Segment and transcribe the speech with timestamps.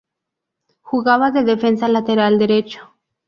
[0.81, 2.91] Jugaba de defensa lateral derecho.